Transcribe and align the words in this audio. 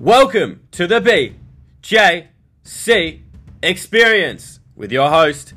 Welcome 0.00 0.62
to 0.70 0.86
the 0.86 0.98
BJC 1.82 3.20
Experience 3.62 4.60
with 4.74 4.90
your 4.92 5.10
host, 5.10 5.52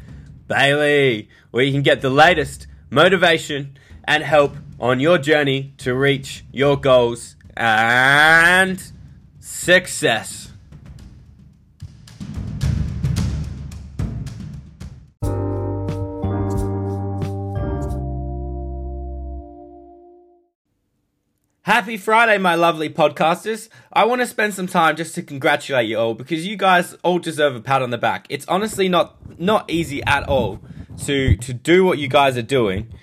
Bailey, 0.49 1.29
where 1.51 1.63
you 1.63 1.71
can 1.71 1.81
get 1.81 2.01
the 2.01 2.09
latest 2.09 2.67
motivation 2.89 3.77
and 4.03 4.21
help 4.21 4.57
on 4.81 4.99
your 4.99 5.17
journey 5.17 5.73
to 5.77 5.95
reach 5.95 6.43
your 6.51 6.75
goals 6.75 7.37
and 7.55 8.83
success. 9.39 10.52
Happy 21.65 21.95
Friday, 21.95 22.37
my 22.37 22.55
lovely 22.55 22.89
podcasters. 22.89 23.69
I 23.93 24.03
want 24.03 24.19
to 24.19 24.27
spend 24.27 24.53
some 24.53 24.67
time 24.67 24.97
just 24.97 25.15
to 25.15 25.23
congratulate 25.23 25.87
you 25.87 25.97
all 25.97 26.13
because 26.13 26.45
you 26.45 26.57
guys 26.57 26.93
all 27.03 27.19
deserve 27.19 27.55
a 27.55 27.61
pat 27.61 27.81
on 27.81 27.89
the 27.89 27.97
back. 27.97 28.25
It's 28.27 28.45
honestly 28.47 28.89
not 28.89 29.15
not 29.39 29.71
easy 29.71 30.03
at 30.03 30.27
all 30.27 30.59
to 31.05 31.37
to 31.37 31.53
do 31.53 31.85
what 31.85 31.99
you 31.99 32.09
guys 32.09 32.37
are 32.37 32.41
doing. 32.41 32.93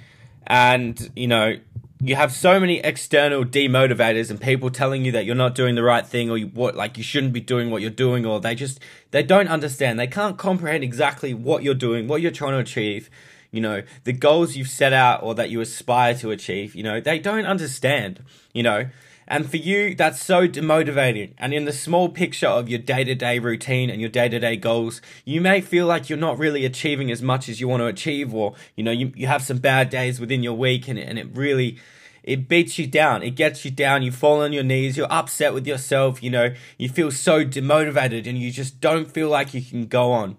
And, 0.46 1.10
you 1.16 1.26
know, 1.26 1.54
you 2.02 2.16
have 2.16 2.32
so 2.32 2.60
many 2.60 2.80
external 2.80 3.46
demotivators 3.46 4.28
and 4.30 4.38
people 4.38 4.68
telling 4.68 5.06
you 5.06 5.12
that 5.12 5.24
you're 5.24 5.34
not 5.34 5.54
doing 5.54 5.74
the 5.74 5.82
right 5.82 6.06
thing 6.06 6.28
or 6.28 6.36
you, 6.36 6.48
what 6.48 6.76
like 6.76 6.98
you 6.98 7.02
shouldn't 7.02 7.32
be 7.32 7.40
doing 7.40 7.70
what 7.70 7.80
you're 7.80 7.90
doing 7.90 8.26
or 8.26 8.40
they 8.40 8.54
just 8.54 8.78
they 9.10 9.22
don't 9.22 9.48
understand. 9.48 9.98
They 9.98 10.06
can't 10.06 10.36
comprehend 10.36 10.84
exactly 10.84 11.32
what 11.32 11.62
you're 11.62 11.72
doing, 11.72 12.08
what 12.08 12.20
you're 12.20 12.30
trying 12.30 12.52
to 12.52 12.58
achieve 12.58 13.08
you 13.50 13.60
know, 13.60 13.82
the 14.04 14.12
goals 14.12 14.56
you've 14.56 14.68
set 14.68 14.92
out 14.92 15.22
or 15.22 15.34
that 15.34 15.50
you 15.50 15.60
aspire 15.60 16.14
to 16.16 16.30
achieve, 16.30 16.74
you 16.74 16.82
know, 16.82 17.00
they 17.00 17.18
don't 17.18 17.46
understand, 17.46 18.22
you 18.52 18.62
know. 18.62 18.86
And 19.26 19.48
for 19.48 19.58
you, 19.58 19.94
that's 19.94 20.20
so 20.20 20.48
demotivating. 20.48 21.34
And 21.38 21.54
in 21.54 21.64
the 21.64 21.72
small 21.72 22.08
picture 22.08 22.48
of 22.48 22.68
your 22.68 22.80
day 22.80 23.04
to 23.04 23.14
day 23.14 23.38
routine 23.38 23.88
and 23.88 24.00
your 24.00 24.10
day 24.10 24.28
to 24.28 24.40
day 24.40 24.56
goals, 24.56 25.00
you 25.24 25.40
may 25.40 25.60
feel 25.60 25.86
like 25.86 26.08
you're 26.08 26.18
not 26.18 26.38
really 26.38 26.64
achieving 26.64 27.12
as 27.12 27.22
much 27.22 27.48
as 27.48 27.60
you 27.60 27.68
want 27.68 27.80
to 27.80 27.86
achieve, 27.86 28.34
or, 28.34 28.54
you 28.74 28.82
know, 28.82 28.90
you, 28.90 29.12
you 29.14 29.28
have 29.28 29.42
some 29.42 29.58
bad 29.58 29.88
days 29.88 30.18
within 30.18 30.42
your 30.42 30.54
week 30.54 30.88
and, 30.88 30.98
and 30.98 31.16
it 31.16 31.28
really, 31.32 31.78
it 32.24 32.48
beats 32.48 32.76
you 32.76 32.88
down. 32.88 33.22
It 33.22 33.36
gets 33.36 33.64
you 33.64 33.70
down. 33.70 34.02
You 34.02 34.10
fall 34.10 34.42
on 34.42 34.52
your 34.52 34.64
knees. 34.64 34.96
You're 34.96 35.12
upset 35.12 35.54
with 35.54 35.64
yourself. 35.64 36.24
You 36.24 36.30
know, 36.30 36.54
you 36.76 36.88
feel 36.88 37.12
so 37.12 37.44
demotivated 37.44 38.26
and 38.26 38.36
you 38.36 38.50
just 38.50 38.80
don't 38.80 39.08
feel 39.08 39.28
like 39.28 39.54
you 39.54 39.62
can 39.62 39.86
go 39.86 40.10
on 40.10 40.38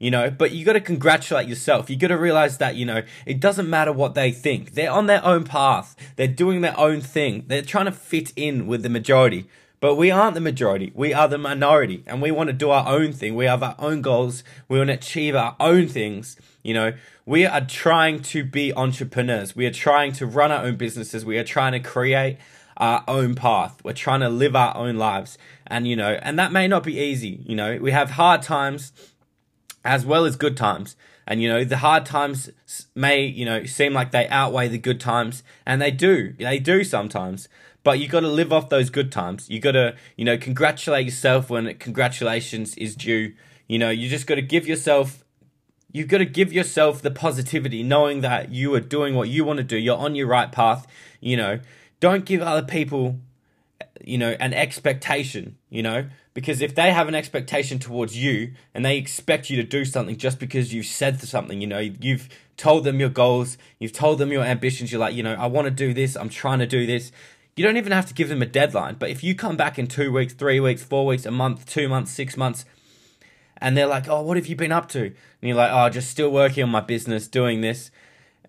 you 0.00 0.10
know, 0.10 0.30
but 0.30 0.50
you 0.50 0.64
got 0.64 0.72
to 0.72 0.80
congratulate 0.80 1.46
yourself. 1.46 1.90
You 1.90 1.96
got 1.96 2.08
to 2.08 2.16
realize 2.16 2.56
that, 2.56 2.74
you 2.74 2.86
know, 2.86 3.02
it 3.26 3.38
doesn't 3.38 3.68
matter 3.68 3.92
what 3.92 4.14
they 4.14 4.32
think. 4.32 4.72
They're 4.72 4.90
on 4.90 5.06
their 5.06 5.22
own 5.22 5.44
path. 5.44 5.94
They're 6.16 6.26
doing 6.26 6.62
their 6.62 6.78
own 6.80 7.02
thing. 7.02 7.44
They're 7.46 7.60
trying 7.60 7.84
to 7.84 7.92
fit 7.92 8.32
in 8.34 8.66
with 8.66 8.82
the 8.82 8.88
majority. 8.88 9.46
But 9.78 9.96
we 9.96 10.10
aren't 10.10 10.34
the 10.34 10.40
majority. 10.40 10.90
We 10.94 11.12
are 11.12 11.28
the 11.28 11.38
minority 11.38 12.02
and 12.06 12.22
we 12.22 12.30
want 12.30 12.48
to 12.48 12.54
do 12.54 12.70
our 12.70 12.88
own 12.88 13.12
thing. 13.12 13.34
We 13.34 13.44
have 13.44 13.62
our 13.62 13.76
own 13.78 14.00
goals. 14.00 14.42
We 14.68 14.78
want 14.78 14.88
to 14.88 14.94
achieve 14.94 15.36
our 15.36 15.54
own 15.60 15.86
things. 15.86 16.36
You 16.62 16.72
know, 16.74 16.92
we 17.26 17.44
are 17.44 17.60
trying 17.60 18.20
to 18.22 18.42
be 18.42 18.72
entrepreneurs. 18.74 19.54
We 19.54 19.66
are 19.66 19.72
trying 19.72 20.12
to 20.12 20.26
run 20.26 20.50
our 20.50 20.64
own 20.64 20.76
businesses. 20.76 21.26
We 21.26 21.36
are 21.36 21.44
trying 21.44 21.72
to 21.72 21.80
create 21.80 22.38
our 22.78 23.04
own 23.06 23.34
path. 23.34 23.82
We're 23.84 23.92
trying 23.92 24.20
to 24.20 24.30
live 24.30 24.56
our 24.56 24.74
own 24.74 24.96
lives. 24.96 25.36
And, 25.66 25.86
you 25.86 25.96
know, 25.96 26.18
and 26.22 26.38
that 26.38 26.52
may 26.52 26.68
not 26.68 26.84
be 26.84 26.98
easy. 26.98 27.42
You 27.46 27.56
know, 27.56 27.78
we 27.80 27.90
have 27.90 28.12
hard 28.12 28.40
times 28.42 28.92
as 29.84 30.04
well 30.04 30.24
as 30.24 30.36
good 30.36 30.56
times. 30.56 30.96
And 31.26 31.40
you 31.40 31.48
know, 31.48 31.64
the 31.64 31.78
hard 31.78 32.06
times 32.06 32.50
may, 32.94 33.24
you 33.24 33.44
know, 33.44 33.64
seem 33.64 33.92
like 33.92 34.10
they 34.10 34.26
outweigh 34.28 34.68
the 34.68 34.78
good 34.78 35.00
times, 35.00 35.42
and 35.64 35.80
they 35.80 35.90
do. 35.90 36.34
They 36.38 36.58
do 36.58 36.82
sometimes. 36.82 37.48
But 37.82 37.98
you 37.98 38.08
got 38.08 38.20
to 38.20 38.28
live 38.28 38.52
off 38.52 38.68
those 38.68 38.90
good 38.90 39.10
times. 39.10 39.48
You 39.48 39.58
got 39.58 39.72
to, 39.72 39.96
you 40.16 40.24
know, 40.24 40.36
congratulate 40.36 41.06
yourself 41.06 41.48
when 41.48 41.72
congratulations 41.78 42.74
is 42.76 42.94
due. 42.94 43.32
You 43.68 43.78
know, 43.78 43.90
you 43.90 44.08
just 44.08 44.26
got 44.26 44.34
to 44.34 44.42
give 44.42 44.66
yourself 44.66 45.24
you've 45.92 46.08
got 46.08 46.18
to 46.18 46.24
give 46.24 46.52
yourself 46.52 47.02
the 47.02 47.10
positivity 47.10 47.82
knowing 47.82 48.20
that 48.20 48.50
you 48.50 48.72
are 48.74 48.80
doing 48.80 49.14
what 49.14 49.28
you 49.28 49.44
want 49.44 49.56
to 49.56 49.64
do. 49.64 49.76
You're 49.76 49.96
on 49.96 50.14
your 50.14 50.28
right 50.28 50.50
path, 50.52 50.86
you 51.20 51.36
know. 51.36 51.60
Don't 51.98 52.24
give 52.24 52.40
other 52.40 52.66
people 52.66 53.18
you 54.02 54.18
know, 54.18 54.36
an 54.40 54.54
expectation, 54.54 55.56
you 55.68 55.82
know, 55.82 56.06
because 56.40 56.62
if 56.62 56.74
they 56.74 56.90
have 56.90 57.06
an 57.06 57.14
expectation 57.14 57.78
towards 57.78 58.16
you 58.16 58.54
and 58.72 58.82
they 58.82 58.96
expect 58.96 59.50
you 59.50 59.56
to 59.56 59.62
do 59.62 59.84
something 59.84 60.16
just 60.16 60.38
because 60.38 60.72
you've 60.72 60.86
said 60.86 61.20
something, 61.20 61.60
you 61.60 61.66
know, 61.66 61.80
you've 61.80 62.30
told 62.56 62.84
them 62.84 62.98
your 62.98 63.10
goals, 63.10 63.58
you've 63.78 63.92
told 63.92 64.18
them 64.18 64.32
your 64.32 64.42
ambitions, 64.42 64.90
you're 64.90 65.02
like, 65.02 65.14
you 65.14 65.22
know, 65.22 65.34
I 65.34 65.46
want 65.48 65.66
to 65.66 65.70
do 65.70 65.92
this, 65.92 66.16
I'm 66.16 66.30
trying 66.30 66.60
to 66.60 66.66
do 66.66 66.86
this. 66.86 67.12
You 67.56 67.62
don't 67.62 67.76
even 67.76 67.92
have 67.92 68.06
to 68.06 68.14
give 68.14 68.30
them 68.30 68.40
a 68.40 68.46
deadline, 68.46 68.94
but 68.98 69.10
if 69.10 69.22
you 69.22 69.34
come 69.34 69.58
back 69.58 69.78
in 69.78 69.86
two 69.86 70.10
weeks, 70.10 70.32
three 70.32 70.60
weeks, 70.60 70.82
four 70.82 71.04
weeks, 71.04 71.26
a 71.26 71.30
month, 71.30 71.66
two 71.66 71.90
months, 71.90 72.10
six 72.10 72.38
months, 72.38 72.64
and 73.58 73.76
they're 73.76 73.86
like, 73.86 74.08
oh, 74.08 74.22
what 74.22 74.38
have 74.38 74.46
you 74.46 74.56
been 74.56 74.72
up 74.72 74.88
to? 74.90 75.02
And 75.02 75.14
you're 75.42 75.58
like, 75.58 75.70
oh, 75.70 75.90
just 75.90 76.08
still 76.08 76.30
working 76.30 76.62
on 76.62 76.70
my 76.70 76.80
business, 76.80 77.28
doing 77.28 77.60
this. 77.60 77.90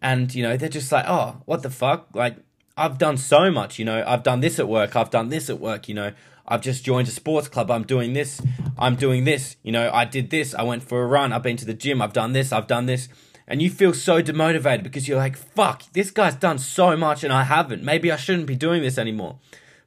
And, 0.02 0.34
you 0.34 0.44
know, 0.44 0.56
they're 0.56 0.69
just 0.69 0.94
like, 0.94 1.03
oh, 1.09 1.41
what 1.44 1.62
the 1.62 1.69
fuck? 1.69 2.08
Like, 2.13 2.38
I've 2.81 2.97
done 2.97 3.18
so 3.18 3.52
much, 3.52 3.78
you 3.78 3.86
know. 3.86 4.03
I've 4.08 4.24
done 4.24 4.40
this 4.40 4.58
at 4.58 4.68
work. 4.68 4.96
I've 4.96 5.12
done 5.12 5.30
this 5.30 5.50
at 5.52 5.59
work, 5.59 5.88
you 5.88 5.94
know. 5.94 6.14
I've 6.47 6.62
just 6.62 6.84
joined 6.84 7.08
a 7.08 7.12
sports 7.12 7.47
club. 7.47 7.69
I'm 7.69 7.84
doing 7.84 8.14
this. 8.14 8.42
I'm 8.78 8.96
doing 8.96 9.24
this. 9.24 9.56
You 9.62 9.72
know, 9.72 9.92
I 9.94 10.06
did 10.06 10.31
this. 10.31 10.56
I 10.56 10.64
went 10.64 10.81
for 10.81 11.03
a 11.03 11.06
run. 11.06 11.31
I've 11.31 11.44
been 11.44 11.58
to 11.58 11.66
the 11.66 11.75
gym. 11.75 12.02
I've 12.02 12.12
done 12.12 12.34
this. 12.34 12.52
I've 12.52 12.66
done 12.66 12.88
this. 12.88 13.08
And 13.47 13.62
you 13.62 13.70
feel 13.70 13.94
so 13.94 14.24
demotivated 14.24 14.81
because 14.81 15.08
you're 15.08 15.18
like, 15.18 15.38
fuck, 15.38 15.84
this 15.94 16.09
guy's 16.09 16.36
done 16.36 16.58
so 16.58 16.97
much 16.97 17.24
and 17.24 17.31
I 17.31 17.44
haven't. 17.44 17.84
Maybe 17.84 18.12
I 18.12 18.16
shouldn't 18.16 18.47
be 18.47 18.56
doing 18.56 18.81
this 18.81 18.97
anymore. 18.97 19.38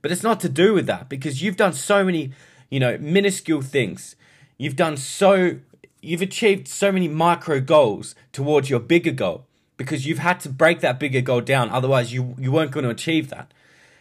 But 0.00 0.12
it's 0.12 0.22
not 0.22 0.38
to 0.40 0.48
do 0.48 0.72
with 0.72 0.86
that 0.86 1.08
because 1.08 1.42
you've 1.42 1.56
done 1.56 1.72
so 1.72 2.04
many, 2.04 2.32
you 2.70 2.78
know, 2.78 2.96
minuscule 2.98 3.62
things. 3.62 4.14
You've 4.56 4.76
done 4.76 4.96
so, 4.96 5.58
you've 6.00 6.22
achieved 6.22 6.68
so 6.68 6.92
many 6.92 7.08
micro 7.08 7.58
goals 7.60 8.14
towards 8.32 8.70
your 8.70 8.80
bigger 8.80 9.12
goal 9.12 9.46
because 9.76 10.06
you've 10.06 10.18
had 10.18 10.40
to 10.40 10.48
break 10.48 10.80
that 10.80 11.00
bigger 11.00 11.20
goal 11.20 11.40
down. 11.40 11.70
Otherwise, 11.70 12.12
you, 12.12 12.34
you 12.38 12.52
weren't 12.52 12.70
going 12.70 12.84
to 12.84 12.90
achieve 12.90 13.30
that. 13.30 13.52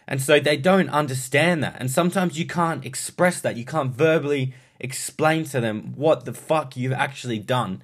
And 0.07 0.22
so 0.22 0.39
they 0.39 0.57
don't 0.57 0.89
understand 0.89 1.63
that. 1.63 1.78
And 1.79 1.89
sometimes 1.89 2.38
you 2.38 2.45
can't 2.45 2.85
express 2.85 3.41
that. 3.41 3.57
You 3.57 3.66
can't 3.66 3.91
verbally 3.91 4.53
explain 4.79 5.45
to 5.45 5.62
them 5.62 5.94
what 5.95 6.25
the 6.25 6.33
fuck 6.33 6.75
you've 6.75 6.94
actually 6.94 7.39
done. 7.39 7.81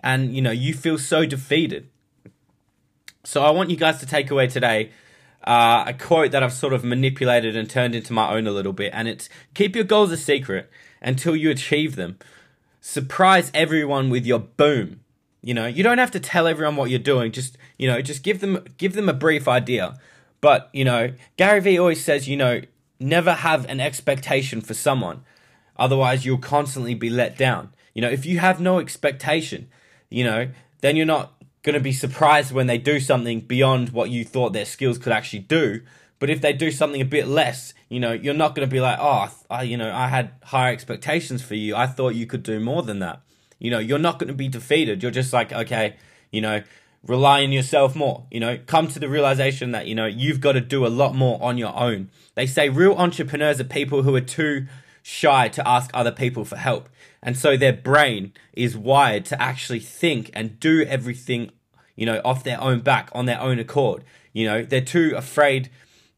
And, 0.00 0.34
you 0.34 0.40
know, 0.40 0.52
you 0.52 0.72
feel 0.72 0.98
so 0.98 1.26
defeated. 1.26 1.88
So 3.24 3.42
I 3.42 3.50
want 3.50 3.70
you 3.70 3.76
guys 3.76 3.98
to 4.00 4.06
take 4.06 4.30
away 4.30 4.46
today 4.46 4.92
uh, 5.44 5.84
a 5.86 5.94
quote 5.94 6.30
that 6.30 6.42
I've 6.42 6.52
sort 6.52 6.72
of 6.72 6.84
manipulated 6.84 7.56
and 7.56 7.68
turned 7.68 7.94
into 7.94 8.12
my 8.12 8.32
own 8.32 8.46
a 8.46 8.52
little 8.52 8.72
bit. 8.72 8.92
And 8.94 9.08
it's 9.08 9.28
keep 9.54 9.74
your 9.74 9.84
goals 9.84 10.12
a 10.12 10.16
secret 10.16 10.70
until 11.02 11.34
you 11.34 11.50
achieve 11.50 11.96
them. 11.96 12.18
Surprise 12.80 13.50
everyone 13.52 14.08
with 14.08 14.24
your 14.24 14.38
boom. 14.38 15.00
You 15.42 15.54
know, 15.54 15.66
you 15.66 15.82
don't 15.82 15.98
have 15.98 16.10
to 16.12 16.20
tell 16.20 16.46
everyone 16.46 16.76
what 16.76 16.90
you're 16.90 16.98
doing. 16.98 17.32
Just, 17.32 17.56
you 17.78 17.88
know, 17.88 18.02
just 18.02 18.22
give 18.22 18.40
them 18.40 18.64
give 18.76 18.94
them 18.94 19.08
a 19.08 19.12
brief 19.12 19.46
idea. 19.46 19.98
But, 20.40 20.68
you 20.72 20.84
know, 20.84 21.12
Gary 21.36 21.60
Vee 21.60 21.78
always 21.78 22.04
says, 22.04 22.28
you 22.28 22.36
know, 22.36 22.60
never 23.00 23.32
have 23.32 23.66
an 23.66 23.80
expectation 23.80 24.60
for 24.60 24.74
someone. 24.74 25.22
Otherwise, 25.76 26.24
you'll 26.24 26.38
constantly 26.38 26.94
be 26.94 27.10
let 27.10 27.36
down. 27.36 27.72
You 27.94 28.02
know, 28.02 28.08
if 28.10 28.26
you 28.26 28.38
have 28.38 28.60
no 28.60 28.78
expectation, 28.78 29.68
you 30.10 30.24
know, 30.24 30.48
then 30.80 30.96
you're 30.96 31.06
not 31.06 31.32
going 31.62 31.74
to 31.74 31.80
be 31.80 31.92
surprised 31.92 32.52
when 32.52 32.66
they 32.66 32.78
do 32.78 33.00
something 33.00 33.40
beyond 33.40 33.90
what 33.90 34.10
you 34.10 34.24
thought 34.24 34.52
their 34.52 34.64
skills 34.64 34.98
could 34.98 35.12
actually 35.12 35.40
do. 35.40 35.80
But 36.18 36.30
if 36.30 36.40
they 36.40 36.52
do 36.52 36.70
something 36.70 37.00
a 37.00 37.04
bit 37.04 37.28
less, 37.28 37.74
you 37.88 38.00
know, 38.00 38.12
you're 38.12 38.34
not 38.34 38.54
going 38.54 38.68
to 38.68 38.72
be 38.72 38.80
like, 38.80 38.98
oh, 39.00 39.28
I, 39.50 39.62
you 39.62 39.76
know, 39.76 39.92
I 39.92 40.08
had 40.08 40.32
higher 40.42 40.72
expectations 40.72 41.42
for 41.42 41.54
you. 41.54 41.76
I 41.76 41.86
thought 41.86 42.14
you 42.14 42.26
could 42.26 42.42
do 42.42 42.58
more 42.58 42.82
than 42.82 42.98
that. 43.00 43.20
You 43.58 43.70
know, 43.70 43.78
you're 43.78 43.98
not 43.98 44.18
going 44.18 44.28
to 44.28 44.34
be 44.34 44.48
defeated. 44.48 45.02
You're 45.02 45.12
just 45.12 45.32
like, 45.32 45.52
okay, 45.52 45.96
you 46.30 46.40
know, 46.40 46.62
rely 47.06 47.42
on 47.42 47.52
yourself 47.52 47.96
more. 47.96 48.24
You 48.30 48.40
know, 48.40 48.58
come 48.66 48.88
to 48.88 48.98
the 48.98 49.08
realization 49.08 49.72
that, 49.72 49.86
you 49.86 49.94
know, 49.94 50.06
you've 50.06 50.40
got 50.40 50.52
to 50.52 50.60
do 50.60 50.86
a 50.86 50.88
lot 50.88 51.14
more 51.14 51.42
on 51.42 51.58
your 51.58 51.76
own. 51.76 52.10
They 52.34 52.46
say 52.46 52.68
real 52.68 52.92
entrepreneurs 52.92 53.60
are 53.60 53.64
people 53.64 54.02
who 54.02 54.14
are 54.14 54.20
too 54.20 54.66
shy 55.02 55.48
to 55.48 55.66
ask 55.66 55.90
other 55.94 56.12
people 56.12 56.44
for 56.44 56.56
help. 56.56 56.88
And 57.22 57.36
so 57.36 57.56
their 57.56 57.72
brain 57.72 58.32
is 58.52 58.76
wired 58.76 59.24
to 59.26 59.42
actually 59.42 59.80
think 59.80 60.30
and 60.34 60.60
do 60.60 60.82
everything, 60.82 61.50
you 61.96 62.06
know, 62.06 62.20
off 62.24 62.44
their 62.44 62.60
own 62.60 62.80
back, 62.80 63.10
on 63.12 63.26
their 63.26 63.40
own 63.40 63.58
accord. 63.58 64.04
You 64.32 64.46
know, 64.46 64.62
they're 64.62 64.80
too 64.80 65.14
afraid 65.16 65.70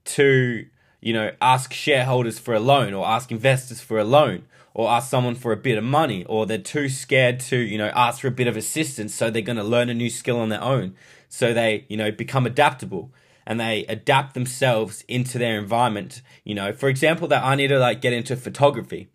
to, 0.07 0.67
you 1.01 1.13
know, 1.13 1.33
ask 1.41 1.73
shareholders 1.73 2.39
for 2.39 2.55
a 2.55 2.61
loan 2.61 2.95
or 2.95 3.07
ask 3.07 3.31
investors 3.31 3.81
for 3.81 3.99
a 3.99 4.05
loan 4.05 4.45
or 4.75 4.89
ask 4.91 5.11
someone 5.11 5.35
for 5.35 5.53
a 5.53 5.57
bit 5.57 5.79
of 5.79 5.85
money 5.85 6.25
or 6.25 6.47
they're 6.47 6.59
too 6.59 6.89
scared 6.89 7.41
to 7.41 7.57
you 7.57 7.77
know 7.77 7.91
ask 7.95 8.21
for 8.21 8.29
a 8.29 8.33
bit 8.33 8.47
of 8.47 8.57
assistance 8.57 9.15
so 9.15 9.31
they're 9.31 9.43
going 9.43 9.57
to 9.57 9.65
learn 9.65 9.89
a 9.89 9.95
new 9.95 10.11
skill 10.11 10.39
on 10.39 10.49
their 10.49 10.63
own. 10.63 10.95
So 11.29 11.53
they 11.53 11.87
you 11.89 11.97
know 11.97 12.11
become 12.11 12.47
adaptable 12.47 13.13
and 13.47 13.59
they 13.59 13.85
adapt 13.87 14.35
themselves 14.35 15.05
into 15.09 15.39
their 15.39 15.59
environment. 15.59 16.23
You 16.45 16.55
know 16.55 16.73
for 16.73 16.89
example 16.89 17.29
that 17.29 17.43
i 17.43 17.55
need 17.55 17.69
to 17.69 17.79
like 17.79 18.01
get 18.01 18.13
into 18.13 18.37
photography 18.37 19.09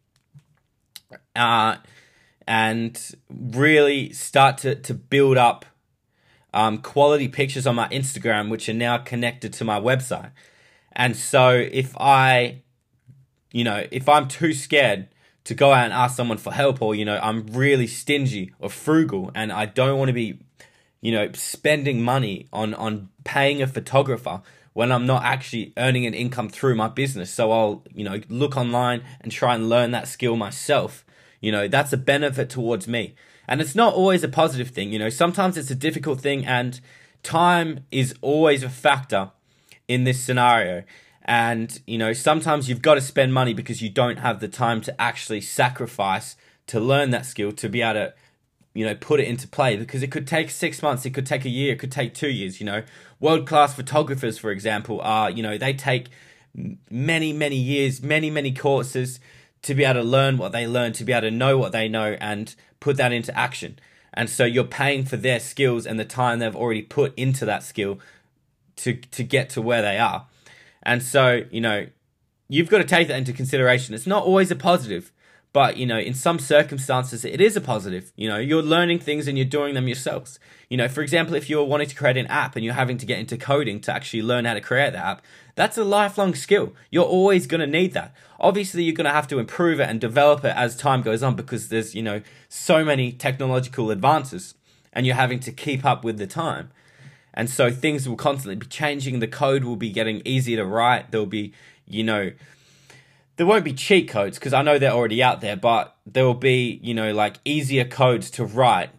uh, 1.35 1.77
and 2.47 3.15
really 3.29 4.11
start 4.11 4.57
to, 4.59 4.75
to 4.75 4.93
build 4.93 5.37
up 5.37 5.65
um, 6.53 6.77
quality 6.77 7.27
pictures 7.27 7.67
on 7.67 7.75
my 7.75 7.87
instagram 7.89 8.49
which 8.49 8.69
are 8.69 8.73
now 8.73 8.97
connected 8.97 9.51
to 9.53 9.65
my 9.65 9.79
website 9.79 10.31
and 10.95 11.15
so 11.15 11.49
if 11.49 11.95
i 11.97 12.61
you 13.55 13.63
know, 13.63 13.85
if 13.89 14.09
I'm 14.09 14.27
too 14.27 14.51
scared 14.51 15.07
to 15.45 15.53
go 15.53 15.71
out 15.71 15.85
and 15.85 15.93
ask 15.93 16.17
someone 16.17 16.37
for 16.37 16.51
help 16.51 16.81
or, 16.81 16.93
you 16.93 17.05
know, 17.05 17.17
I'm 17.23 17.47
really 17.47 17.87
stingy 17.87 18.53
or 18.59 18.69
frugal 18.69 19.31
and 19.33 19.49
I 19.49 19.65
don't 19.65 19.97
want 19.97 20.09
to 20.09 20.13
be, 20.13 20.39
you 20.99 21.13
know, 21.13 21.31
spending 21.31 22.03
money 22.03 22.49
on, 22.51 22.73
on 22.73 23.07
paying 23.23 23.61
a 23.61 23.67
photographer 23.67 24.41
when 24.73 24.91
I'm 24.91 25.05
not 25.05 25.23
actually 25.23 25.71
earning 25.77 26.05
an 26.05 26.13
income 26.13 26.49
through 26.49 26.75
my 26.75 26.89
business. 26.89 27.31
So 27.31 27.53
I'll, 27.53 27.85
you 27.93 28.03
know, 28.03 28.19
look 28.27 28.57
online 28.57 29.03
and 29.21 29.31
try 29.31 29.55
and 29.55 29.69
learn 29.69 29.91
that 29.91 30.09
skill 30.09 30.35
myself. 30.35 31.05
You 31.39 31.53
know, 31.53 31.69
that's 31.69 31.93
a 31.93 31.97
benefit 31.97 32.49
towards 32.49 32.89
me. 32.89 33.15
And 33.47 33.61
it's 33.61 33.73
not 33.73 33.93
always 33.93 34.21
a 34.25 34.27
positive 34.27 34.71
thing, 34.71 34.91
you 34.91 34.99
know, 34.99 35.09
sometimes 35.09 35.57
it's 35.57 35.71
a 35.71 35.75
difficult 35.75 36.19
thing 36.19 36.45
and 36.45 36.81
time 37.23 37.85
is 37.89 38.15
always 38.19 38.63
a 38.63 38.69
factor 38.69 39.31
in 39.87 40.03
this 40.03 40.21
scenario. 40.21 40.83
And, 41.23 41.79
you 41.87 41.97
know, 41.97 42.13
sometimes 42.13 42.69
you've 42.69 42.81
got 42.81 42.95
to 42.95 43.01
spend 43.01 43.33
money 43.33 43.53
because 43.53 43.81
you 43.81 43.89
don't 43.89 44.17
have 44.17 44.39
the 44.39 44.47
time 44.47 44.81
to 44.81 45.01
actually 45.01 45.41
sacrifice 45.41 46.35
to 46.67 46.79
learn 46.79 47.09
that 47.11 47.25
skill 47.25 47.51
to 47.53 47.69
be 47.69 47.81
able 47.81 47.93
to, 47.93 48.13
you 48.73 48.85
know, 48.85 48.95
put 48.95 49.19
it 49.19 49.27
into 49.27 49.47
play 49.47 49.75
because 49.75 50.03
it 50.03 50.11
could 50.11 50.27
take 50.27 50.49
six 50.49 50.83
months, 50.83 51.05
it 51.05 51.11
could 51.11 51.25
take 51.25 51.45
a 51.45 51.49
year, 51.49 51.73
it 51.73 51.79
could 51.79 51.91
take 51.91 52.13
two 52.13 52.29
years, 52.29 52.59
you 52.59 52.65
know. 52.65 52.83
World 53.19 53.47
class 53.47 53.73
photographers, 53.73 54.37
for 54.37 54.51
example, 54.51 55.01
are, 55.01 55.31
you 55.31 55.41
know, 55.41 55.57
they 55.57 55.73
take 55.73 56.09
many, 56.89 57.33
many 57.33 57.55
years, 57.55 58.01
many, 58.01 58.29
many 58.29 58.51
courses 58.51 59.19
to 59.63 59.73
be 59.73 59.83
able 59.83 60.01
to 60.01 60.07
learn 60.07 60.37
what 60.37 60.51
they 60.51 60.67
learn, 60.67 60.93
to 60.93 61.03
be 61.03 61.11
able 61.11 61.21
to 61.21 61.31
know 61.31 61.57
what 61.57 61.71
they 61.71 61.87
know 61.87 62.15
and 62.21 62.55
put 62.79 62.97
that 62.97 63.11
into 63.11 63.35
action. 63.37 63.79
And 64.13 64.29
so 64.29 64.45
you're 64.45 64.63
paying 64.63 65.05
for 65.05 65.17
their 65.17 65.39
skills 65.39 65.85
and 65.85 65.99
the 65.99 66.05
time 66.05 66.39
they've 66.39 66.55
already 66.55 66.83
put 66.83 67.13
into 67.17 67.45
that 67.45 67.63
skill 67.63 67.99
to 68.77 68.93
to 68.93 69.23
get 69.23 69.49
to 69.51 69.61
where 69.61 69.81
they 69.81 69.97
are. 69.97 70.27
And 70.83 71.01
so, 71.01 71.43
you 71.49 71.61
know, 71.61 71.87
you've 72.47 72.69
got 72.69 72.77
to 72.77 72.83
take 72.83 73.07
that 73.07 73.17
into 73.17 73.33
consideration. 73.33 73.95
It's 73.95 74.07
not 74.07 74.23
always 74.23 74.51
a 74.51 74.55
positive, 74.55 75.11
but, 75.51 75.77
you 75.77 75.85
know, 75.85 75.97
in 75.97 76.13
some 76.13 76.37
circumstances, 76.37 77.25
it 77.25 77.41
is 77.41 77.55
a 77.55 77.61
positive. 77.61 78.11
You 78.15 78.29
know, 78.29 78.37
you're 78.37 78.61
learning 78.61 78.99
things 78.99 79.27
and 79.27 79.37
you're 79.37 79.45
doing 79.45 79.73
them 79.73 79.87
yourselves. 79.87 80.37
You 80.69 80.77
know, 80.77 80.87
for 80.87 81.01
example, 81.01 81.33
if 81.35 81.49
you're 81.49 81.63
wanting 81.63 81.87
to 81.87 81.95
create 81.95 82.17
an 82.17 82.27
app 82.27 82.55
and 82.55 82.63
you're 82.63 82.73
having 82.73 82.97
to 82.97 83.05
get 83.05 83.19
into 83.19 83.37
coding 83.37 83.79
to 83.81 83.93
actually 83.93 84.21
learn 84.21 84.45
how 84.45 84.53
to 84.53 84.61
create 84.61 84.91
the 84.91 84.99
app, 84.99 85.21
that's 85.55 85.77
a 85.77 85.83
lifelong 85.83 86.35
skill. 86.35 86.73
You're 86.91 87.05
always 87.05 87.47
going 87.47 87.61
to 87.61 87.67
need 87.67 87.93
that. 87.93 88.13
Obviously, 88.39 88.83
you're 88.83 88.93
going 88.93 89.05
to 89.05 89.11
have 89.11 89.29
to 89.29 89.39
improve 89.39 89.79
it 89.79 89.89
and 89.89 90.01
develop 90.01 90.43
it 90.43 90.55
as 90.55 90.75
time 90.75 91.01
goes 91.01 91.23
on 91.23 91.35
because 91.35 91.69
there's, 91.69 91.95
you 91.95 92.03
know, 92.03 92.21
so 92.49 92.83
many 92.83 93.11
technological 93.13 93.91
advances 93.91 94.55
and 94.91 95.05
you're 95.05 95.15
having 95.15 95.39
to 95.39 95.51
keep 95.51 95.85
up 95.85 96.03
with 96.03 96.17
the 96.17 96.27
time. 96.27 96.69
And 97.35 97.49
so 97.49 97.69
things 97.69 98.07
will 98.07 98.15
constantly 98.15 98.55
be 98.55 98.65
changing. 98.65 99.19
The 99.19 99.27
code 99.27 99.65
will 99.65 99.75
be 99.75 99.91
getting 99.91 100.21
easier 100.25 100.57
to 100.57 100.65
write. 100.65 101.11
There'll 101.11 101.25
be, 101.25 101.53
you 101.85 102.03
know, 102.03 102.31
there 103.35 103.45
won't 103.45 103.65
be 103.65 103.73
cheat 103.73 104.07
codes 104.07 104.39
because 104.39 104.53
I 104.53 104.61
know 104.61 104.79
they're 104.79 104.91
already 104.91 105.21
out 105.21 105.41
there, 105.41 105.57
but 105.57 105.97
there 106.05 106.25
will 106.25 106.33
be, 106.33 106.79
you 106.81 106.93
know, 106.93 107.13
like 107.13 107.37
easier 107.43 107.83
codes 107.83 108.31
to 108.31 108.45
write 108.45 108.91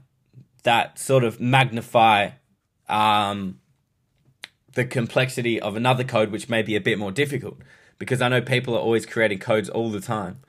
that 0.64 0.98
sort 0.98 1.24
of 1.24 1.40
magnify 1.40 2.30
um, 2.88 3.58
the 4.74 4.84
complexity 4.84 5.58
of 5.58 5.74
another 5.74 6.04
code, 6.04 6.30
which 6.30 6.50
may 6.50 6.60
be 6.60 6.76
a 6.76 6.80
bit 6.80 6.98
more 6.98 7.12
difficult. 7.12 7.58
Because 7.98 8.20
I 8.20 8.28
know 8.28 8.42
people 8.42 8.74
are 8.74 8.80
always 8.80 9.06
creating 9.06 9.38
codes 9.38 9.70
all 9.70 9.90
the 9.90 10.00
time. 10.00 10.40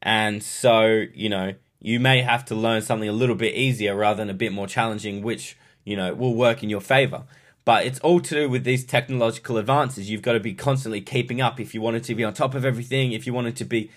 And 0.00 0.42
so, 0.42 1.04
you 1.12 1.28
know, 1.28 1.54
you 1.80 2.00
may 2.00 2.22
have 2.22 2.46
to 2.46 2.54
learn 2.54 2.80
something 2.80 3.08
a 3.08 3.12
little 3.12 3.34
bit 3.34 3.54
easier 3.54 3.94
rather 3.94 4.16
than 4.16 4.30
a 4.30 4.34
bit 4.34 4.52
more 4.52 4.66
challenging, 4.66 5.22
which 5.22 5.58
you 5.86 5.96
know, 5.96 6.12
will 6.12 6.34
work 6.34 6.62
in 6.62 6.68
your 6.68 6.82
favor. 6.82 7.22
But 7.64 7.86
it's 7.86 7.98
all 8.00 8.20
to 8.20 8.34
do 8.34 8.48
with 8.50 8.64
these 8.64 8.84
technological 8.84 9.56
advances. 9.56 10.10
You've 10.10 10.22
got 10.22 10.34
to 10.34 10.40
be 10.40 10.52
constantly 10.52 11.00
keeping 11.00 11.40
up 11.40 11.58
if 11.58 11.74
you 11.74 11.80
wanted 11.80 12.04
to 12.04 12.14
be 12.14 12.22
on 12.22 12.34
top 12.34 12.54
of 12.54 12.64
everything, 12.64 13.12
if 13.12 13.26
you 13.26 13.32
wanted 13.32 13.56
to 13.56 13.64
be, 13.64 13.90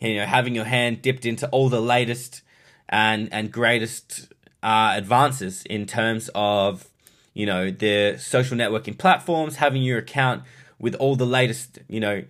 you 0.00 0.16
know, 0.16 0.26
having 0.26 0.54
your 0.54 0.64
hand 0.64 1.02
dipped 1.02 1.24
into 1.24 1.48
all 1.50 1.68
the 1.68 1.80
latest 1.80 2.42
and 2.88 3.28
and 3.32 3.52
greatest 3.52 4.32
uh, 4.62 4.94
advances 4.96 5.64
in 5.66 5.86
terms 5.86 6.30
of, 6.34 6.88
you 7.32 7.46
know, 7.46 7.70
the 7.70 8.16
social 8.18 8.56
networking 8.56 8.98
platforms, 8.98 9.56
having 9.56 9.82
your 9.82 9.98
account 9.98 10.42
with 10.78 10.94
all 10.96 11.16
the 11.16 11.26
latest, 11.26 11.78
you 11.88 12.00
know, 12.00 12.22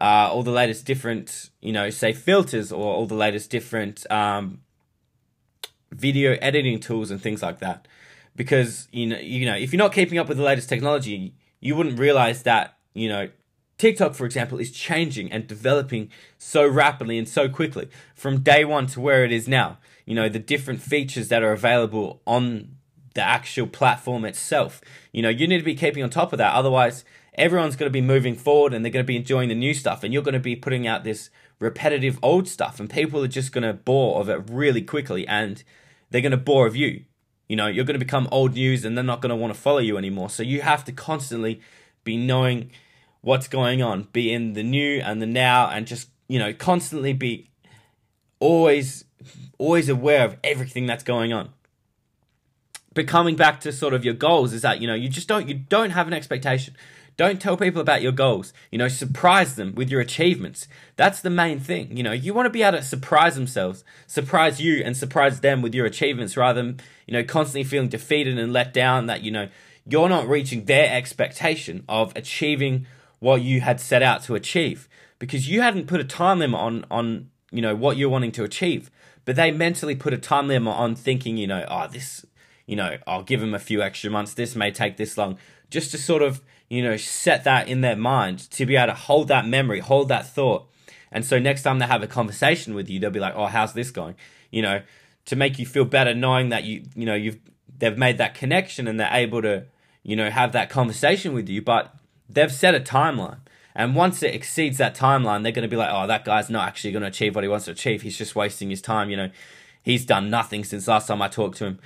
uh, 0.00 0.28
all 0.32 0.42
the 0.42 0.50
latest 0.50 0.84
different, 0.86 1.50
you 1.60 1.72
know, 1.72 1.88
say 1.90 2.12
filters 2.12 2.72
or 2.72 2.94
all 2.94 3.06
the 3.06 3.14
latest 3.14 3.50
different 3.50 4.10
um, 4.10 4.60
video 5.90 6.36
editing 6.42 6.78
tools 6.78 7.10
and 7.10 7.20
things 7.22 7.42
like 7.42 7.58
that 7.58 7.86
because 8.40 8.88
you 8.90 9.06
know 9.06 9.18
you 9.18 9.44
know 9.44 9.54
if 9.54 9.70
you're 9.70 9.76
not 9.76 9.92
keeping 9.92 10.16
up 10.16 10.26
with 10.26 10.38
the 10.38 10.42
latest 10.42 10.66
technology, 10.66 11.34
you 11.60 11.76
wouldn't 11.76 11.98
realize 11.98 12.42
that 12.44 12.78
you 12.94 13.06
know 13.06 13.28
TikTok, 13.76 14.14
for 14.14 14.24
example, 14.24 14.58
is 14.58 14.70
changing 14.70 15.30
and 15.30 15.46
developing 15.46 16.08
so 16.38 16.66
rapidly 16.66 17.18
and 17.18 17.28
so 17.28 17.50
quickly 17.50 17.90
from 18.14 18.40
day 18.40 18.64
one 18.64 18.86
to 18.86 18.98
where 18.98 19.26
it 19.26 19.30
is 19.30 19.46
now. 19.46 19.76
You 20.06 20.14
know 20.14 20.30
the 20.30 20.38
different 20.38 20.80
features 20.80 21.28
that 21.28 21.42
are 21.42 21.52
available 21.52 22.22
on 22.26 22.76
the 23.12 23.20
actual 23.20 23.66
platform 23.66 24.24
itself. 24.24 24.80
You 25.12 25.20
know 25.20 25.28
you 25.28 25.46
need 25.46 25.58
to 25.58 25.64
be 25.64 25.74
keeping 25.74 26.02
on 26.02 26.08
top 26.08 26.32
of 26.32 26.38
that, 26.38 26.54
otherwise 26.54 27.04
everyone's 27.34 27.76
going 27.76 27.90
to 27.90 27.92
be 27.92 28.00
moving 28.00 28.36
forward 28.36 28.72
and 28.72 28.82
they're 28.82 28.90
going 28.90 29.04
to 29.04 29.06
be 29.06 29.16
enjoying 29.16 29.50
the 29.50 29.54
new 29.54 29.74
stuff 29.74 30.02
and 30.02 30.14
you're 30.14 30.22
going 30.22 30.32
to 30.32 30.40
be 30.40 30.56
putting 30.56 30.86
out 30.86 31.04
this 31.04 31.28
repetitive 31.58 32.18
old 32.22 32.48
stuff 32.48 32.80
and 32.80 32.88
people 32.88 33.22
are 33.22 33.28
just 33.28 33.52
going 33.52 33.62
to 33.62 33.72
bore 33.74 34.18
of 34.18 34.30
it 34.30 34.42
really 34.50 34.82
quickly 34.82 35.28
and 35.28 35.62
they're 36.10 36.22
going 36.22 36.32
to 36.32 36.36
bore 36.38 36.66
of 36.66 36.74
you 36.74 37.04
you 37.50 37.56
know, 37.56 37.66
you're 37.66 37.84
going 37.84 37.98
to 37.98 38.04
become 38.04 38.28
old 38.30 38.54
news 38.54 38.84
and 38.84 38.96
they're 38.96 39.02
not 39.02 39.20
going 39.20 39.30
to 39.30 39.34
want 39.34 39.52
to 39.52 39.58
follow 39.58 39.80
you 39.80 39.98
anymore. 39.98 40.30
So 40.30 40.44
you 40.44 40.60
have 40.60 40.84
to 40.84 40.92
constantly 40.92 41.60
be 42.04 42.16
knowing 42.16 42.70
what's 43.22 43.48
going 43.48 43.82
on, 43.82 44.06
be 44.12 44.32
in 44.32 44.52
the 44.52 44.62
new 44.62 45.00
and 45.00 45.20
the 45.20 45.26
now, 45.26 45.68
and 45.68 45.84
just, 45.84 46.10
you 46.28 46.38
know, 46.38 46.52
constantly 46.52 47.12
be 47.12 47.50
always, 48.38 49.04
always 49.58 49.88
aware 49.88 50.24
of 50.24 50.36
everything 50.44 50.86
that's 50.86 51.02
going 51.02 51.32
on. 51.32 51.48
But 52.94 53.08
coming 53.08 53.34
back 53.34 53.60
to 53.62 53.72
sort 53.72 53.94
of 53.94 54.04
your 54.04 54.14
goals 54.14 54.52
is 54.52 54.62
that, 54.62 54.80
you 54.80 54.86
know, 54.86 54.94
you 54.94 55.08
just 55.08 55.26
don't, 55.26 55.48
you 55.48 55.54
don't 55.54 55.90
have 55.90 56.06
an 56.06 56.12
expectation. 56.12 56.76
Don't 57.20 57.38
tell 57.38 57.58
people 57.58 57.82
about 57.82 58.00
your 58.00 58.12
goals. 58.12 58.54
You 58.70 58.78
know, 58.78 58.88
surprise 58.88 59.54
them 59.54 59.74
with 59.74 59.90
your 59.90 60.00
achievements. 60.00 60.66
That's 60.96 61.20
the 61.20 61.28
main 61.28 61.60
thing. 61.60 61.94
You 61.94 62.02
know, 62.02 62.12
you 62.12 62.32
want 62.32 62.46
to 62.46 62.50
be 62.50 62.62
able 62.62 62.78
to 62.78 62.82
surprise 62.82 63.34
themselves, 63.34 63.84
surprise 64.06 64.58
you, 64.58 64.82
and 64.82 64.96
surprise 64.96 65.40
them 65.40 65.60
with 65.60 65.74
your 65.74 65.84
achievements 65.84 66.34
rather 66.34 66.62
than, 66.62 66.80
you 67.06 67.12
know, 67.12 67.22
constantly 67.22 67.64
feeling 67.64 67.90
defeated 67.90 68.38
and 68.38 68.54
let 68.54 68.72
down 68.72 69.04
that, 69.04 69.20
you 69.20 69.30
know, 69.30 69.50
you're 69.84 70.08
not 70.08 70.28
reaching 70.28 70.64
their 70.64 70.90
expectation 70.96 71.84
of 71.90 72.16
achieving 72.16 72.86
what 73.18 73.42
you 73.42 73.60
had 73.60 73.82
set 73.82 74.02
out 74.02 74.22
to 74.22 74.34
achieve 74.34 74.88
because 75.18 75.46
you 75.46 75.60
hadn't 75.60 75.88
put 75.88 76.00
a 76.00 76.04
time 76.04 76.38
limit 76.38 76.58
on, 76.58 76.86
on, 76.90 77.28
you 77.50 77.60
know, 77.60 77.76
what 77.76 77.98
you're 77.98 78.08
wanting 78.08 78.32
to 78.32 78.44
achieve. 78.44 78.90
But 79.26 79.36
they 79.36 79.50
mentally 79.50 79.94
put 79.94 80.14
a 80.14 80.18
time 80.18 80.48
limit 80.48 80.72
on 80.72 80.94
thinking, 80.94 81.36
you 81.36 81.48
know, 81.48 81.66
oh, 81.68 81.86
this, 81.86 82.24
you 82.64 82.76
know, 82.76 82.96
I'll 83.06 83.24
give 83.24 83.40
them 83.40 83.52
a 83.52 83.58
few 83.58 83.82
extra 83.82 84.10
months. 84.10 84.32
This 84.32 84.56
may 84.56 84.70
take 84.70 84.96
this 84.96 85.18
long 85.18 85.36
just 85.68 85.90
to 85.90 85.98
sort 85.98 86.22
of, 86.22 86.40
you 86.70 86.82
know, 86.82 86.96
set 86.96 87.44
that 87.44 87.68
in 87.68 87.82
their 87.82 87.96
mind 87.96 88.38
to 88.52 88.64
be 88.64 88.76
able 88.76 88.86
to 88.86 88.98
hold 88.98 89.28
that 89.28 89.46
memory, 89.46 89.80
hold 89.80 90.08
that 90.08 90.26
thought. 90.26 90.68
And 91.12 91.24
so 91.26 91.38
next 91.38 91.62
time 91.62 91.80
they 91.80 91.86
have 91.86 92.02
a 92.02 92.06
conversation 92.06 92.74
with 92.74 92.88
you, 92.88 93.00
they'll 93.00 93.10
be 93.10 93.20
like, 93.20 93.34
"Oh, 93.36 93.46
how's 93.46 93.74
this 93.74 93.90
going?" 93.90 94.14
You 94.50 94.62
know, 94.62 94.82
to 95.26 95.36
make 95.36 95.58
you 95.58 95.66
feel 95.66 95.84
better 95.84 96.14
knowing 96.14 96.48
that 96.50 96.64
you, 96.64 96.84
you 96.94 97.04
know, 97.04 97.14
you've 97.14 97.38
they've 97.76 97.98
made 97.98 98.18
that 98.18 98.34
connection 98.34 98.86
and 98.86 99.00
they're 99.00 99.12
able 99.12 99.42
to, 99.42 99.64
you 100.04 100.14
know, 100.14 100.30
have 100.30 100.52
that 100.52 100.70
conversation 100.70 101.32
with 101.32 101.48
you, 101.48 101.60
but 101.60 101.94
they've 102.28 102.52
set 102.52 102.74
a 102.74 102.80
timeline. 102.80 103.38
And 103.74 103.96
once 103.96 104.22
it 104.22 104.34
exceeds 104.34 104.78
that 104.78 104.94
timeline, 104.94 105.42
they're 105.42 105.52
going 105.52 105.62
to 105.62 105.68
be 105.68 105.76
like, 105.76 105.90
"Oh, 105.92 106.06
that 106.06 106.24
guy's 106.24 106.50
not 106.50 106.68
actually 106.68 106.92
going 106.92 107.02
to 107.02 107.08
achieve 107.08 107.34
what 107.34 107.42
he 107.42 107.48
wants 107.48 107.64
to 107.64 107.72
achieve. 107.72 108.02
He's 108.02 108.16
just 108.16 108.36
wasting 108.36 108.70
his 108.70 108.80
time, 108.80 109.10
you 109.10 109.16
know. 109.16 109.30
He's 109.82 110.04
done 110.04 110.30
nothing 110.30 110.62
since 110.62 110.86
last 110.86 111.08
time 111.08 111.20
I 111.20 111.28
talked 111.28 111.58
to 111.58 111.64
him." 111.64 111.80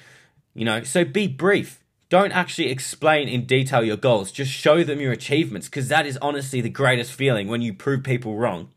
You 0.53 0.67
know, 0.67 0.83
so 0.83 1.05
be 1.05 1.26
brief 1.26 1.84
don't 2.14 2.30
actually 2.30 2.71
explain 2.71 3.26
in 3.26 3.44
detail 3.44 3.83
your 3.83 3.97
goals. 3.97 4.30
Just 4.30 4.52
show 4.52 4.85
them 4.85 5.00
your 5.00 5.11
achievements 5.11 5.66
because 5.66 5.88
that 5.88 6.06
is 6.06 6.16
honestly 6.23 6.61
the 6.61 6.68
greatest 6.68 7.12
feeling 7.12 7.49
when 7.49 7.61
you 7.61 7.75
prove 7.75 8.04
people 8.04 8.37
wrong. 8.37 8.68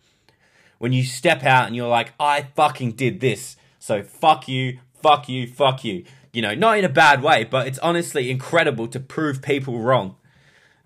When 0.80 0.92
you 0.92 1.04
step 1.04 1.44
out 1.44 1.68
and 1.68 1.76
you're 1.76 1.88
like, 1.88 2.14
I 2.20 2.48
fucking 2.56 2.94
did 2.94 3.20
this. 3.20 3.56
So 3.78 4.02
fuck 4.02 4.48
you, 4.48 4.80
fuck 5.04 5.30
you, 5.30 5.46
fuck 5.46 5.84
you. 5.84 6.04
You 6.34 6.42
know, 6.42 6.56
not 6.56 6.80
in 6.80 6.86
a 6.86 6.90
bad 6.90 7.22
way, 7.22 7.44
but 7.44 7.68
it's 7.68 7.78
honestly 7.78 8.32
incredible 8.32 8.88
to 8.88 9.00
prove 9.00 9.44
people 9.44 9.78
wrong. 9.82 10.16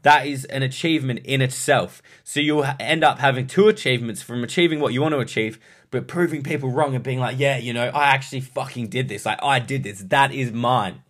That 0.01 0.27
is 0.27 0.43
an 0.43 0.61
achievement 0.61 1.21
in 1.23 1.41
itself. 1.41 2.01
So 2.25 2.41
you'll 2.41 2.67
end 2.81 3.05
up 3.05 3.19
having 3.19 3.47
two 3.47 3.69
achievements 3.69 4.21
from 4.21 4.43
achieving 4.43 4.81
what 4.81 4.91
you 4.91 5.01
want 5.01 5.13
to 5.13 5.19
achieve, 5.19 5.57
but 5.89 6.05
proving 6.05 6.43
people 6.43 6.69
wrong 6.69 6.95
and 6.95 7.03
being 7.03 7.19
like, 7.19 7.39
yeah, 7.39 7.55
you 7.57 7.71
know, 7.71 7.87
I 7.93 8.07
actually 8.07 8.41
fucking 8.41 8.89
did 8.89 9.07
this. 9.07 9.25
Like, 9.25 9.41
I 9.41 9.59
did 9.59 9.83
this. 9.83 9.99
That 10.01 10.33
is 10.33 10.51
mine. 10.51 11.03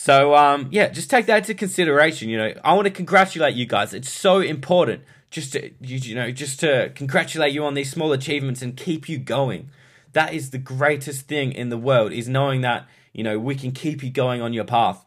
So 0.00 0.36
um, 0.36 0.68
yeah, 0.70 0.90
just 0.90 1.10
take 1.10 1.26
that 1.26 1.38
into 1.38 1.54
consideration. 1.54 2.28
You 2.28 2.38
know, 2.38 2.54
I 2.62 2.74
want 2.74 2.84
to 2.84 2.90
congratulate 2.92 3.56
you 3.56 3.66
guys. 3.66 3.92
It's 3.92 4.08
so 4.08 4.38
important 4.38 5.02
just 5.28 5.54
to 5.54 5.72
you, 5.80 5.98
you 5.98 6.14
know 6.14 6.30
just 6.30 6.60
to 6.60 6.92
congratulate 6.94 7.52
you 7.52 7.64
on 7.64 7.74
these 7.74 7.90
small 7.90 8.12
achievements 8.12 8.62
and 8.62 8.76
keep 8.76 9.08
you 9.08 9.18
going. 9.18 9.70
That 10.12 10.32
is 10.32 10.50
the 10.50 10.58
greatest 10.58 11.26
thing 11.26 11.50
in 11.50 11.68
the 11.68 11.76
world 11.76 12.12
is 12.12 12.28
knowing 12.28 12.60
that 12.60 12.86
you 13.12 13.24
know 13.24 13.40
we 13.40 13.56
can 13.56 13.72
keep 13.72 14.04
you 14.04 14.10
going 14.10 14.40
on 14.40 14.52
your 14.52 14.64
path 14.64 15.04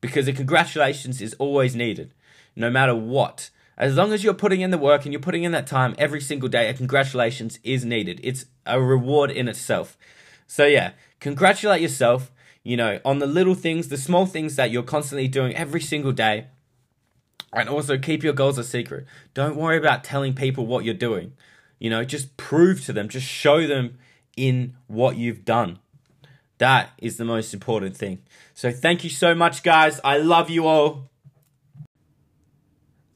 because 0.00 0.28
a 0.28 0.32
congratulations 0.32 1.20
is 1.20 1.34
always 1.40 1.74
needed, 1.74 2.14
no 2.54 2.70
matter 2.70 2.94
what. 2.94 3.50
As 3.76 3.96
long 3.96 4.12
as 4.12 4.22
you're 4.22 4.34
putting 4.34 4.60
in 4.60 4.70
the 4.70 4.78
work 4.78 5.04
and 5.04 5.12
you're 5.12 5.20
putting 5.20 5.42
in 5.42 5.50
that 5.50 5.66
time 5.66 5.96
every 5.98 6.20
single 6.20 6.48
day, 6.48 6.68
a 6.68 6.74
congratulations 6.74 7.58
is 7.64 7.84
needed. 7.84 8.20
It's 8.22 8.46
a 8.64 8.80
reward 8.80 9.32
in 9.32 9.48
itself. 9.48 9.98
So 10.46 10.64
yeah, 10.64 10.92
congratulate 11.18 11.82
yourself, 11.82 12.30
you 12.68 12.76
know, 12.76 13.00
on 13.02 13.18
the 13.18 13.26
little 13.26 13.54
things, 13.54 13.88
the 13.88 13.96
small 13.96 14.26
things 14.26 14.56
that 14.56 14.70
you're 14.70 14.82
constantly 14.82 15.26
doing 15.26 15.56
every 15.56 15.80
single 15.80 16.12
day. 16.12 16.48
And 17.50 17.66
also 17.66 17.96
keep 17.96 18.22
your 18.22 18.34
goals 18.34 18.58
a 18.58 18.62
secret. 18.62 19.06
Don't 19.32 19.56
worry 19.56 19.78
about 19.78 20.04
telling 20.04 20.34
people 20.34 20.66
what 20.66 20.84
you're 20.84 20.92
doing. 20.92 21.32
You 21.78 21.88
know, 21.88 22.04
just 22.04 22.36
prove 22.36 22.84
to 22.84 22.92
them, 22.92 23.08
just 23.08 23.26
show 23.26 23.66
them 23.66 23.96
in 24.36 24.76
what 24.86 25.16
you've 25.16 25.46
done. 25.46 25.78
That 26.58 26.90
is 26.98 27.16
the 27.16 27.24
most 27.24 27.54
important 27.54 27.96
thing. 27.96 28.18
So 28.52 28.70
thank 28.70 29.02
you 29.02 29.08
so 29.08 29.34
much, 29.34 29.62
guys. 29.62 29.98
I 30.04 30.18
love 30.18 30.50
you 30.50 30.66
all. 30.66 31.08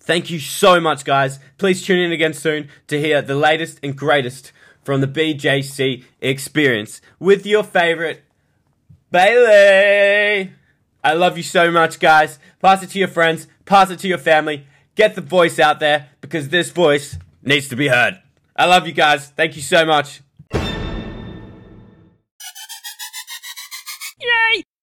Thank 0.00 0.30
you 0.30 0.40
so 0.40 0.80
much, 0.80 1.04
guys. 1.04 1.40
Please 1.58 1.84
tune 1.84 2.00
in 2.00 2.10
again 2.10 2.32
soon 2.32 2.70
to 2.86 2.98
hear 2.98 3.20
the 3.20 3.34
latest 3.34 3.80
and 3.82 3.94
greatest 3.94 4.50
from 4.82 5.02
the 5.02 5.06
BJC 5.06 6.04
experience 6.22 7.02
with 7.18 7.44
your 7.44 7.62
favorite 7.62 8.24
Bailey. 9.12 10.50
I 11.04 11.12
love 11.12 11.36
you 11.36 11.42
so 11.42 11.70
much, 11.70 12.00
guys. 12.00 12.38
Pass 12.60 12.82
it 12.82 12.90
to 12.90 12.98
your 12.98 13.08
friends, 13.08 13.46
pass 13.66 13.90
it 13.90 13.98
to 14.00 14.08
your 14.08 14.18
family. 14.18 14.66
Get 14.94 15.14
the 15.14 15.20
voice 15.20 15.58
out 15.58 15.80
there 15.80 16.08
because 16.20 16.48
this 16.48 16.70
voice 16.70 17.18
needs 17.42 17.68
to 17.68 17.76
be 17.76 17.88
heard. 17.88 18.20
I 18.56 18.66
love 18.66 18.86
you 18.86 18.92
guys. 18.92 19.28
Thank 19.28 19.56
you 19.56 19.62
so 19.62 19.84
much. 19.84 20.22